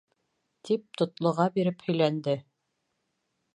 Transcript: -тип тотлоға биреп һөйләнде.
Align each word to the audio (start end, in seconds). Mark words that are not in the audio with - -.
-тип 0.61 0.87
тотлоға 1.01 1.47
биреп 1.59 1.85
һөйләнде. 1.89 2.37